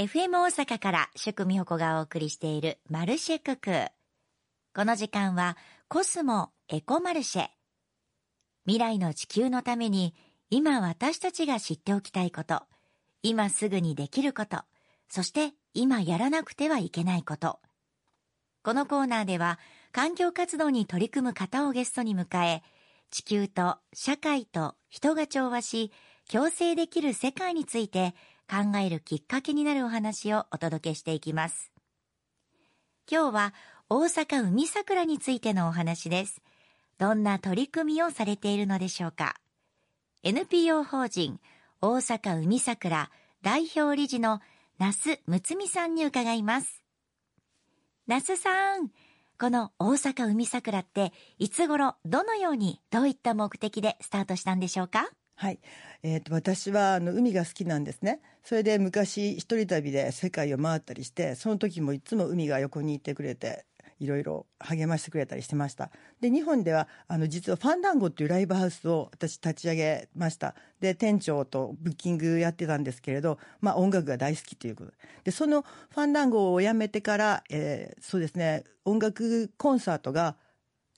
[0.00, 3.84] FM 大阪から宿美穂子がお送りしているマルシェクク。
[4.74, 7.48] この時間はコスモエコマルシェ。
[8.64, 10.14] 未来の地球のために
[10.48, 12.62] 今私たちが知っておきたいこと、
[13.22, 14.62] 今すぐにできること、
[15.10, 17.60] そして今やらなくてはいけないこと。
[18.62, 19.58] このコーナーでは
[19.92, 22.62] 環境活動に取り組む方をゲストに迎え、
[23.10, 25.92] 地球と社会と人が調和し、
[26.32, 28.14] 共生できる世界について
[28.50, 31.70] 考えるきっかけになるお話をお届けしていきます。
[33.08, 33.54] 今日は
[33.88, 36.42] 大阪海桜についてのお話です。
[36.98, 39.36] どんな取り組みをされているのでしょうか
[40.24, 41.38] NPO 法人
[41.80, 43.10] 大阪海桜
[43.40, 44.40] 代表理事の
[44.80, 46.82] 那須睦美さんに伺います。
[48.08, 48.90] 那須さん、
[49.38, 55.08] この大阪海桜っていつ頃どのようにどういった目的でスタートしたんでしょうか？
[55.40, 55.58] はい、
[56.02, 58.20] えーと、私はあの海が好きなんですね。
[58.44, 63.64] それで昔一人旅で世界を回ったりしてその時もいつも海が横にいてくれて
[64.00, 65.90] いろいろ励ましてくれたりしてました。
[66.20, 70.54] で日本ではあの実はファンダンゴっていうライブハウスを私立ち上げました。
[70.78, 74.92] で店長とブッキングやってたんですけれど、まあ、音楽が大好きということ。
[75.24, 80.36] でそのファンダンゴをやめてから、えー、そうですね音楽コンサートが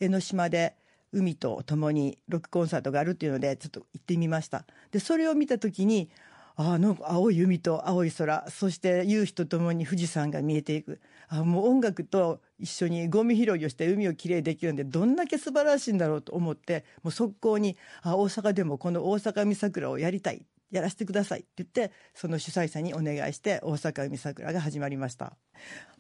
[0.01, 0.75] 江ノ島で
[1.13, 4.65] 海と共にロックコンサートがあるっていうのでちょっと行ってみました。
[4.91, 6.11] でそれを見た時に
[6.57, 11.01] あの青い海と青い空そして夕日とともに富士山が見えていく。
[11.29, 20.45] あもう音楽と一緒にゴミ拾いをして海をきれいできるんでどんだけ素晴らしいんだろうと思ってもう速攻にあ大阪でもこの大阪三桜をやりたい。
[20.73, 25.37] やらせてくださいって言ってその主催者にお願いして大阪海桜が始まりました。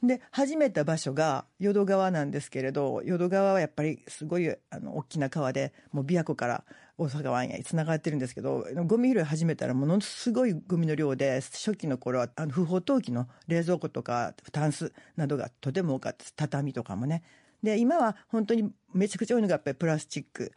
[0.03, 6.65] で始めた場所が淀川なんですけれど淀川はやっぱりすごいあの大きな川でもう琵琶湖から
[6.99, 17.23] 大阪湾へつながってるんですけどゴミ拾い始めたらものすごいゴミの量で初期の頃はあの不法投棄の冷蔵庫とかタンスなどがとても多かった畳とかもね。
[17.63, 20.53] で今は本当にめちゃくちゃ多いのがやっぱりプラスチック。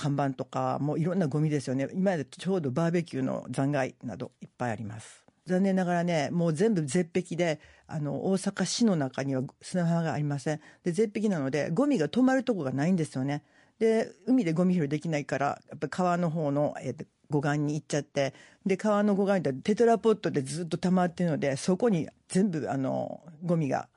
[0.00, 1.86] 看板とかもういろんなゴミですよね。
[1.92, 5.22] 今までちょうどバーベキューの残骸などいっぱいあります。
[5.44, 10.60] 残念ながらねもう全部絶壁であの大阪市の中には砂浜がありません。
[10.84, 13.42] で絶壁なのでゴミが止まるとこがないんですよね。
[13.78, 18.32] で海でゴミ拾いできないからやっぱ川の方の、えー、護岸に行っちゃって
[18.64, 23.88] で川の護岸ってテトラポットでずっと溜まってるのでそこに全部あのゴミが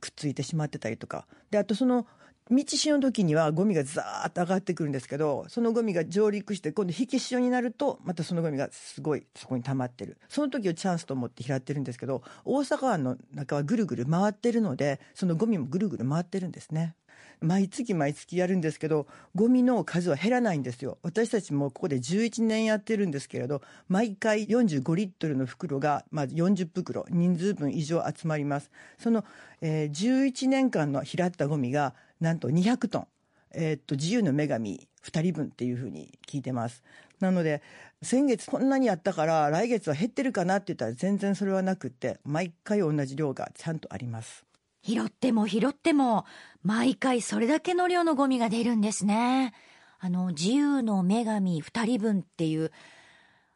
[0.00, 1.26] くっついてしまってたりとか。
[1.52, 2.06] であとその
[2.50, 10.18] 道潮の時にはゴミがザーッと上がってくるんですけどそのゴミが上陸して今度引き潮になるとまたそのゴミがすごいそこに溜まってる。
[10.28, 16.96] その時をチャンスと思って拾ってるんですけど大阪湾の中はぐるぐる回ってるのでそのゴミもぐるぐる回ってるんですね。
[17.42, 20.98] 毎月毎月やるんですけどゴミの数は減らないんですよ。
[21.02, 28.70] 私たちもここで11年やってるんですけれど毎回45リットルの袋がまず40袋人数分以上集まります。
[28.98, 29.24] その、
[29.60, 33.06] えー、11年間の拾ったゴミがなんと200トン、
[33.52, 36.84] えー、っと自由の女神2人分っていうふうに聞いてます。
[37.18, 37.62] なので
[38.00, 44.44] 先月こんなにやったから来月は減ってるかなって言ったら全然それはなくって毎回同じ量がちゃんとあります。
[44.82, 46.24] 拾っても拾っても
[46.62, 49.52] 毎回それだけの量のゴミが出るんですね。
[49.98, 52.70] あの自由の女神2人分っていう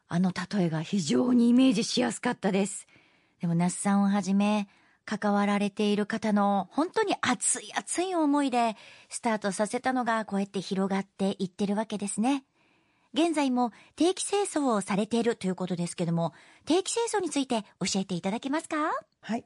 [0.08, 2.88] あの例えが非常にイメージしやすかったです。
[3.40, 4.68] でも那須さんをはじめ
[5.06, 8.76] 関わられている方の本当に熱い熱い思いで
[9.08, 12.44] スタートさせたのがこうやって広がっていってるわけですね。
[13.14, 16.34] 現在も定期清掃をされているということですけども、
[16.66, 18.76] 定期清掃について教えていただけますか？
[19.22, 19.44] はい。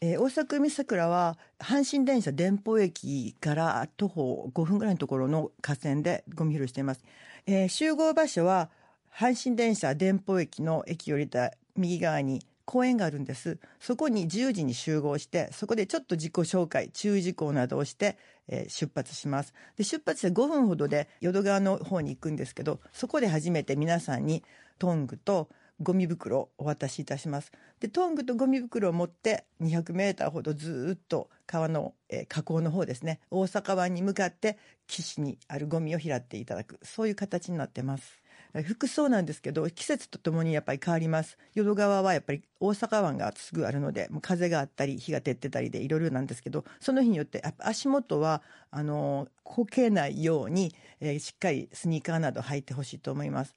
[0.00, 7.02] えー、大阪海桜は阪神電車電報駅から徒歩5分ぐらいのところの河川でゴミ拾いしています。
[7.46, 8.70] えー、集合場所は
[9.12, 13.56] 阪神電車電報駅の駅降りた右側に公園があるんです。
[13.80, 19.54] そこに10時に集合してそこでちょっと自己紹介注意事項などをして、えー、出発します。
[19.78, 24.44] で出発して5分ほどで淀川の方に行くんですけどそこで初めて皆さんに
[24.78, 25.48] トングと
[25.80, 27.52] ゴミ袋をお渡しいたします。
[27.80, 36.78] でトングとゴミ袋を持って200メーターほどずっと川の、えー、河口の方ですね大阪湾に向かって岸にあるゴミを拾っていただく。
[36.82, 38.27] そういう形になってます。
[38.64, 41.38] 服装なんですけど季節とともにやっぱり変わります。
[41.54, 53.54] 淀川はやっぱり大阪湾がすぐあるので風があったり日が照ってたりでいろいろなんですけどその日によって足元はあのこけないように、えー、しっかりスニーカーなど履いてほしいと思います。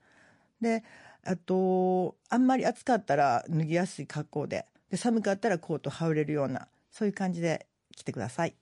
[0.61, 0.83] で
[1.23, 8.55] あとあんまり暑かったら脱ぎやすい格好でで寒かったらコート羽織れるようなそういう感じで来てください。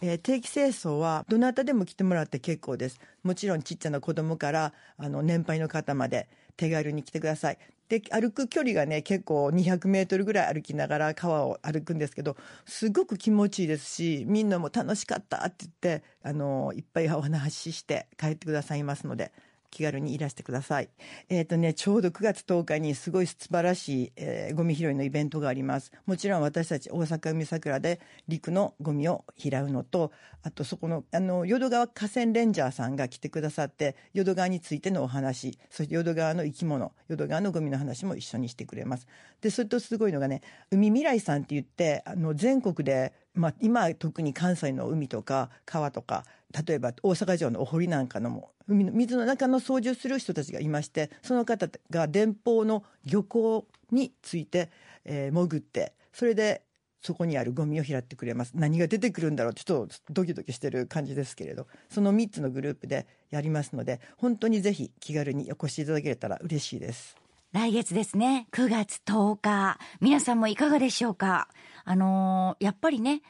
[0.00, 3.00] えー、定期清掃はどなたでも来てもらって結構です。
[3.22, 7.58] もちろんちっちゃな子供からあの年配の方まで手軽に来てください。
[7.88, 19.32] で歩く距離がね結構200メートルぐらい歩きながら川を歩くんですけどすごく気持ちいいですしみんなも楽しかったって言ってあのいっぱいお話しして帰ってくださいますので。
[19.70, 20.88] 気軽にいらしてください。
[21.28, 25.92] えっ、ー、とね、ちょうど9月10日にすごい素晴らしい、えー、ゴミ拾いのイベントがあります。
[26.06, 39.06] もちろん私たち大阪海桜で陸のゴミを拾うのと、あとそこの、あの、淀川河川レンジャーさんが来てくださって、淀川についてのお話、そして淀川の生き物、淀川のゴミの話も一緒にしてくれます。
[39.40, 46.24] で、それとすごいのがね、海未来さんって言って、あの、全国でまあ、今特に関西の海とか川とか
[46.66, 54.70] 例えば大阪城のお堀なんかのも海の水の中の操縦する人たちがいましてその方が電報の漁港について、
[55.04, 56.62] えー、潜ってそれで
[57.02, 58.52] そこにあるゴミを拾ってくれます。
[58.56, 67.25] 何が出てくるんだろうちょっとドキドキしてる感じですけれどその3つのグループでやりますので本当にぜひ気軽にお越しいただけたら嬉しいです。
[67.56, 71.48] 来月ですね9月10日皆さんもいかがでしょうか？
[71.86, 73.22] あのー、やっぱりね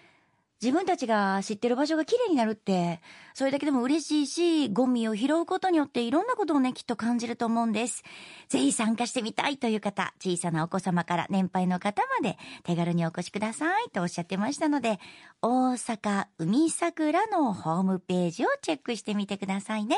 [0.60, 3.00] 自分たちが知ってる場所が綺麗になるって、
[3.34, 8.02] それだけでも嬉しいし、ゴミを拾うことによっていろんなことをね、きっと感じると思うんです。
[8.48, 14.98] ぜひ参加してみたいという方、小さなお子様から年配の方まで手軽にお越しくださいとおっしゃってましたので、
[15.40, 19.96] 大阪海桜のホームページをチェックしてみてくださいね。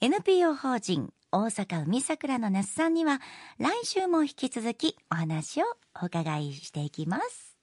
[0.00, 3.20] NPO 法人大阪海桜の那須さんには
[3.58, 5.64] 来週も引き続きお話を
[6.00, 7.56] お伺いしていきます。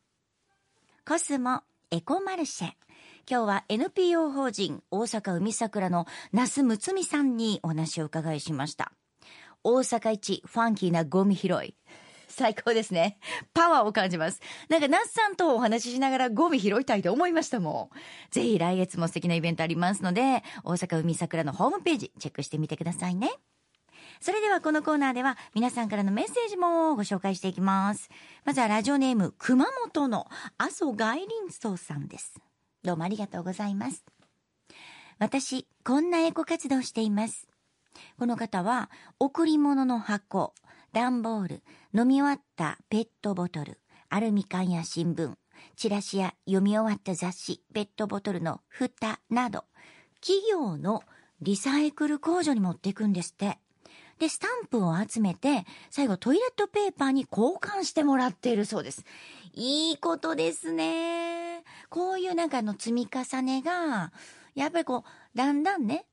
[1.07, 2.71] コスモエコマルシェ。
[3.29, 8.91] 今日は NPO 法人大阪海桜の那須睦美さんにお話を伺いしました。
[9.63, 11.73] 大阪一ファンキーなゴミ拾い。
[12.27, 13.19] 最高ですね。
[13.53, 14.41] パワーを感じます。
[14.67, 18.31] なんか、那須さんとお話ししながらゴミ拾いたいと思いましたもん。
[18.31, 23.31] ぜひ来月も素敵なイベントありますので、大阪海桜のホームページチェックしてみてくださいね。
[24.21, 28.11] それではこのコーナーでは皆さんからのメッセージもご紹介していきます。
[28.45, 30.27] まずはラジオネーム熊本の
[30.59, 32.39] 阿蘇外林荘さんです。
[32.83, 34.05] どうもありがとうございます。
[35.17, 37.47] 私、こんなエコ活動しています。
[38.19, 40.53] この方は、贈り物の箱、
[40.93, 41.63] 段ボール、
[41.95, 43.79] 飲み終わったペットボトル、
[44.09, 45.33] アルミ缶や新聞、
[45.75, 49.65] チラシや読み終わった雑誌、ペットボトルの蓋など、
[50.23, 51.01] 企業の
[51.41, 53.57] リサイクル工場に持っていくんですって。
[54.21, 59.03] で、スタンプを集めて、最後トイレットペーパーに交換してもらっているそうです。
[59.55, 61.63] いいことですね。
[61.89, 64.11] こういうなんかの積み重ねが、
[64.53, 66.05] やっぱりこう、だんだんね、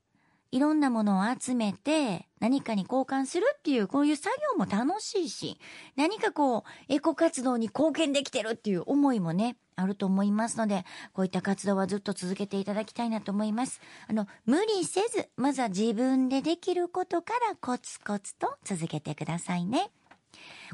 [0.51, 5.59] いろんなものを集めて何かに交換するっていうこういう作業も楽しいし、
[5.95, 6.63] 何かこう
[6.93, 13.79] エコ活動に貢献できてるっていう思いもね、あると思いますので、こういった活動はずっと続けていただきたいなと思います。
[14.07, 19.91] あの、無理せず、まずは自分でできることからコツコツと続けてくださいね。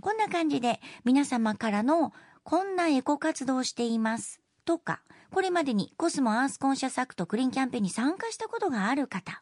[0.01, 2.13] こんな感じで皆様からの
[2.43, 5.01] こんなエコ活動をしていますとか、
[5.31, 9.41] これまでにコスモアースコンシャスアクトクリーンキャンペーンに参加したことがある方、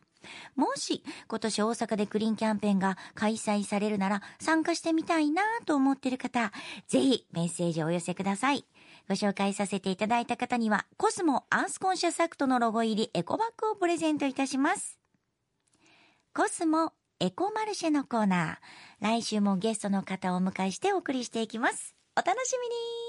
[0.56, 6.52] もし今年大阪でクリーンキャンペーンが開催されるなら参加してみたいなと思ってる方、
[6.88, 8.66] ぜひメッセージをお寄せください。
[9.08, 14.98] ご紹介させていただいた方には、コスモアースコンシャスアクトのロゴ入りエコバッグをプレゼントいたします。
[16.34, 19.04] コスモエコマルシェのコーナー。
[19.04, 21.96] 来週もゲストの方をお迎えしてお送りしていきます。
[22.16, 23.03] お楽しみに